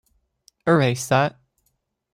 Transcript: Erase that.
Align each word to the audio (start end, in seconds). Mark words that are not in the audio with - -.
Erase 0.65 1.07
that. 1.09 1.37